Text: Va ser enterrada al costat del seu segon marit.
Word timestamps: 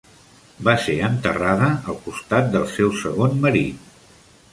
Va 0.67 0.73
ser 0.85 0.95
enterrada 1.07 1.67
al 1.93 1.99
costat 2.05 2.49
del 2.57 2.65
seu 2.77 2.89
segon 3.03 3.37
marit. 3.45 3.93